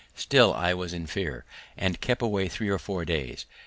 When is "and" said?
1.77-2.01